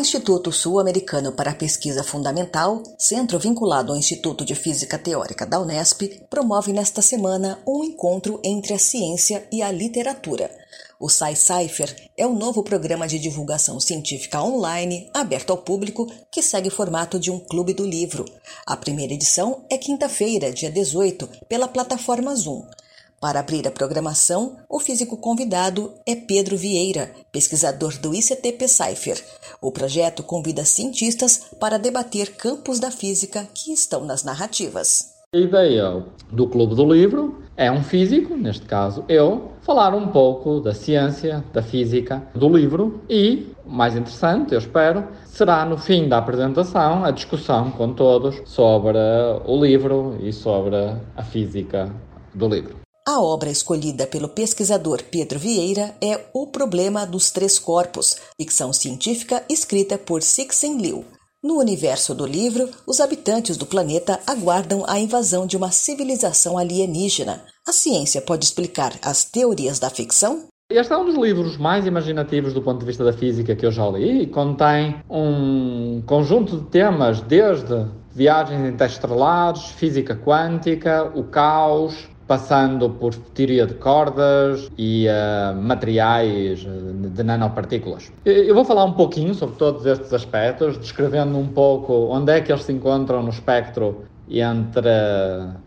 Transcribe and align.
Instituto 0.00 0.50
Sul-Americano 0.50 1.32
para 1.32 1.50
a 1.50 1.54
Pesquisa 1.54 2.02
Fundamental, 2.02 2.82
centro 2.98 3.38
vinculado 3.38 3.92
ao 3.92 3.98
Instituto 3.98 4.46
de 4.46 4.54
Física 4.54 4.98
Teórica 4.98 5.44
da 5.44 5.60
Unesp, 5.60 6.02
promove 6.30 6.72
nesta 6.72 7.02
semana 7.02 7.58
um 7.66 7.84
encontro 7.84 8.40
entre 8.42 8.72
a 8.72 8.78
ciência 8.78 9.46
e 9.52 9.62
a 9.62 9.70
literatura. 9.70 10.50
O 10.98 11.08
SciCypher 11.08 12.10
é 12.16 12.26
o 12.26 12.34
novo 12.34 12.62
programa 12.62 13.06
de 13.06 13.18
divulgação 13.18 13.78
científica 13.78 14.42
online 14.42 15.10
aberto 15.12 15.50
ao 15.50 15.58
público 15.58 16.10
que 16.30 16.42
segue 16.42 16.68
o 16.68 16.72
formato 16.72 17.18
de 17.18 17.30
um 17.30 17.38
clube 17.38 17.74
do 17.74 17.86
livro. 17.86 18.24
A 18.66 18.76
primeira 18.76 19.12
edição 19.12 19.64
é 19.70 19.76
quinta-feira, 19.76 20.50
dia 20.50 20.70
18, 20.70 21.28
pela 21.46 21.68
plataforma 21.68 22.34
Zoom. 22.34 22.64
Para 23.20 23.40
abrir 23.40 23.68
a 23.68 23.70
programação, 23.70 24.56
o 24.66 24.80
físico 24.80 25.14
convidado 25.14 25.92
é 26.06 26.16
Pedro 26.16 26.56
Vieira, 26.56 27.10
pesquisador 27.30 27.98
do 28.00 28.14
ICT 28.14 28.66
Cypher. 28.66 29.22
O 29.60 29.70
projeto 29.70 30.22
convida 30.22 30.64
cientistas 30.64 31.50
para 31.60 31.78
debater 31.78 32.34
campos 32.36 32.80
da 32.80 32.90
física 32.90 33.46
que 33.52 33.74
estão 33.74 34.06
nas 34.06 34.24
narrativas. 34.24 35.16
A 35.34 35.38
ideia 35.38 36.02
do 36.32 36.48
Clube 36.48 36.74
do 36.74 36.90
Livro 36.90 37.42
é 37.58 37.70
um 37.70 37.82
físico, 37.82 38.34
neste 38.38 38.64
caso 38.64 39.04
eu, 39.06 39.52
falar 39.60 39.94
um 39.94 40.08
pouco 40.08 40.58
da 40.58 40.72
ciência, 40.72 41.44
da 41.52 41.62
física, 41.62 42.26
do 42.34 42.48
livro 42.48 43.02
e, 43.06 43.48
mais 43.66 43.96
interessante, 43.96 44.54
eu 44.54 44.58
espero, 44.58 45.06
será 45.26 45.66
no 45.66 45.76
fim 45.76 46.08
da 46.08 46.16
apresentação 46.16 47.04
a 47.04 47.10
discussão 47.10 47.70
com 47.70 47.92
todos 47.92 48.40
sobre 48.46 48.96
o 49.44 49.62
livro 49.62 50.16
e 50.22 50.32
sobre 50.32 50.74
a 51.14 51.22
física 51.22 51.94
do 52.34 52.48
livro. 52.48 52.80
A 53.10 53.20
obra 53.20 53.50
escolhida 53.50 54.06
pelo 54.06 54.28
pesquisador 54.28 55.02
Pedro 55.10 55.36
Vieira 55.36 55.96
é 56.00 56.26
O 56.32 56.46
Problema 56.46 57.04
dos 57.04 57.32
Três 57.32 57.58
Corpos, 57.58 58.16
ficção 58.40 58.72
científica 58.72 59.42
escrita 59.50 59.98
por 59.98 60.22
Cixin 60.22 60.76
Liu. 60.76 61.04
No 61.42 61.58
universo 61.58 62.14
do 62.14 62.24
livro, 62.24 62.68
os 62.86 63.00
habitantes 63.00 63.56
do 63.56 63.66
planeta 63.66 64.20
aguardam 64.28 64.84
a 64.86 65.00
invasão 65.00 65.44
de 65.44 65.56
uma 65.56 65.72
civilização 65.72 66.56
alienígena. 66.56 67.42
A 67.66 67.72
ciência 67.72 68.22
pode 68.22 68.44
explicar 68.44 68.92
as 69.02 69.24
teorias 69.24 69.80
da 69.80 69.90
ficção? 69.90 70.44
Este 70.70 70.92
é 70.92 70.96
um 70.96 71.04
dos 71.04 71.16
livros 71.16 71.56
mais 71.56 71.86
imaginativos 71.86 72.54
do 72.54 72.62
ponto 72.62 72.78
de 72.78 72.86
vista 72.86 73.04
da 73.04 73.12
física 73.12 73.56
que 73.56 73.66
eu 73.66 73.72
já 73.72 73.88
li 73.88 74.22
e 74.22 74.26
contém 74.28 75.02
um 75.10 76.00
conjunto 76.06 76.58
de 76.58 76.66
temas 76.66 77.20
desde 77.20 77.86
viagens 78.14 78.64
interestelares, 78.72 79.64
física 79.64 80.14
quântica, 80.14 81.10
o 81.16 81.24
caos, 81.24 82.08
passando 82.30 82.88
por 82.88 83.12
teoria 83.12 83.66
de 83.66 83.74
cordas 83.74 84.70
e 84.78 85.08
uh, 85.08 85.60
materiais 85.60 86.60
de 86.60 87.24
nanopartículas. 87.24 88.12
Eu 88.24 88.54
vou 88.54 88.64
falar 88.64 88.84
um 88.84 88.92
pouquinho 88.92 89.34
sobre 89.34 89.56
todos 89.56 89.84
estes 89.84 90.14
aspectos, 90.14 90.78
descrevendo 90.78 91.36
um 91.36 91.48
pouco 91.48 91.92
onde 91.92 92.30
é 92.30 92.40
que 92.40 92.52
eles 92.52 92.62
se 92.62 92.72
encontram 92.72 93.20
no 93.20 93.30
espectro 93.30 94.04
entre 94.30 94.88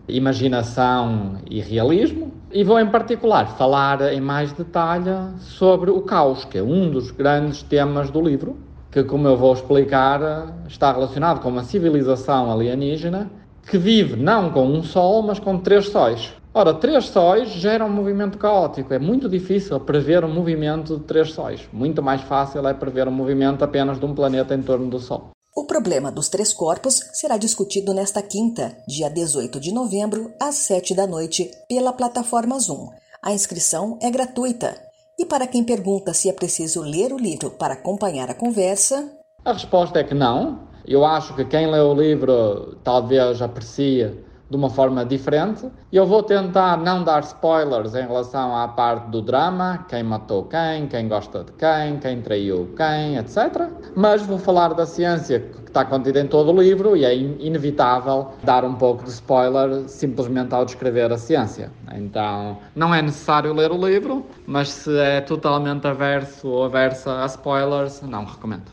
imaginação 0.07 1.35
e 1.51 1.59
realismo. 1.59 2.31
E 2.49 2.63
vou, 2.63 2.79
em 2.79 2.87
particular, 2.87 3.57
falar 3.57 4.13
em 4.13 4.21
mais 4.21 4.53
detalhe 4.53 5.11
sobre 5.39 5.91
o 5.91 5.99
caos, 5.99 6.45
que 6.45 6.59
é 6.59 6.63
um 6.63 6.89
dos 6.89 7.11
grandes 7.11 7.61
temas 7.61 8.09
do 8.09 8.21
livro, 8.21 8.55
que, 8.89 9.03
como 9.03 9.27
eu 9.27 9.35
vou 9.35 9.51
explicar, 9.51 10.55
está 10.65 10.93
relacionado 10.93 11.41
com 11.41 11.49
uma 11.49 11.63
civilização 11.63 12.49
alienígena 12.49 13.29
que 13.69 13.77
vive 13.77 14.15
não 14.15 14.49
com 14.49 14.65
um 14.65 14.81
sol, 14.81 15.23
mas 15.23 15.39
com 15.39 15.57
três 15.57 15.89
sóis. 15.89 16.31
Ora, 16.55 16.71
três 16.71 17.05
sóis 17.05 17.49
geram 17.49 17.87
um 17.87 17.91
movimento 17.91 18.37
caótico. 18.37 18.93
É 18.93 18.99
muito 18.99 19.27
difícil 19.27 19.79
prever 19.79 20.23
o 20.23 20.27
um 20.27 20.33
movimento 20.33 20.99
de 20.99 21.03
três 21.03 21.31
sóis. 21.31 21.67
Muito 21.73 22.03
mais 22.03 22.21
fácil 22.21 22.67
é 22.67 22.73
prever 22.75 23.07
o 23.07 23.09
um 23.09 23.13
movimento 23.13 23.63
apenas 23.63 23.99
de 23.99 24.05
um 24.05 24.13
planeta 24.13 24.53
em 24.53 24.61
torno 24.61 24.87
do 24.87 24.99
Sol. 24.99 25.31
O 25.55 25.65
problema 25.65 26.11
dos 26.11 26.29
três 26.29 26.53
corpos 26.53 26.99
será 27.13 27.37
discutido 27.37 27.91
nesta 27.91 28.21
quinta, 28.21 28.77
dia 28.87 29.09
18 29.09 29.59
de 29.59 29.73
novembro, 29.73 30.31
às 30.39 30.55
7 30.55 30.93
da 30.93 31.07
noite, 31.07 31.49
pela 31.67 31.91
plataforma 31.91 32.59
Zoom. 32.59 32.89
A 33.23 33.33
inscrição 33.33 33.97
é 33.99 34.11
gratuita. 34.11 34.75
E 35.17 35.25
para 35.25 35.47
quem 35.47 35.63
pergunta 35.63 36.13
se 36.13 36.29
é 36.29 36.33
preciso 36.33 36.81
ler 36.81 37.11
o 37.11 37.17
livro 37.17 37.49
para 37.49 37.73
acompanhar 37.73 38.29
a 38.29 38.35
conversa. 38.35 39.11
A 39.43 39.53
resposta 39.53 39.99
é 39.99 40.03
que 40.03 40.13
não. 40.13 40.67
Eu 40.85 41.03
acho 41.03 41.35
que 41.35 41.45
quem 41.45 41.65
lê 41.65 41.79
o 41.79 41.95
livro 41.95 42.77
talvez 42.83 43.41
aprecie 43.41 44.23
de 44.53 44.57
uma 44.57 44.69
forma 44.69 45.03
diferente. 45.03 45.67
Eu 45.91 46.05
vou 46.05 46.21
tentar 46.21 46.77
não 46.77 47.03
dar 47.03 47.23
spoilers 47.23 47.95
em 47.95 48.05
relação 48.05 48.55
à 48.55 48.67
parte 48.67 49.09
do 49.09 49.19
drama, 49.19 49.83
quem 49.89 50.03
matou 50.03 50.43
quem, 50.43 50.85
quem 50.87 51.07
gosta 51.07 51.43
de 51.43 51.51
quem, 51.53 51.97
quem 51.97 52.21
traiu 52.21 52.71
quem, 52.77 53.17
etc. 53.17 53.67
Mas 53.95 54.21
vou 54.21 54.37
falar 54.37 54.75
da 54.75 54.85
ciência 54.85 55.39
que 55.39 55.69
está 55.69 55.83
contida 55.83 56.19
em 56.19 56.27
todo 56.27 56.51
o 56.51 56.61
livro 56.61 56.95
e 56.95 57.03
é 57.03 57.15
inevitável 57.15 58.27
dar 58.43 58.63
um 58.63 58.75
pouco 58.75 59.03
de 59.03 59.09
spoiler 59.09 59.89
simplesmente 59.89 60.53
ao 60.53 60.65
descrever 60.65 61.11
a 61.11 61.17
ciência. 61.17 61.71
Então, 61.95 62.59
não 62.75 62.93
é 62.93 63.01
necessário 63.01 63.51
ler 63.55 63.71
o 63.71 63.87
livro, 63.87 64.23
mas 64.45 64.69
se 64.69 64.95
é 64.99 65.19
totalmente 65.19 65.87
averso 65.87 66.47
ou 66.47 66.65
aversa 66.65 67.23
a 67.23 67.25
spoilers, 67.25 68.03
não 68.03 68.23
recomendo. 68.23 68.71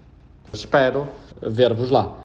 Espero 0.53 1.09
ver-vos 1.41 1.91
lá. 1.91 2.21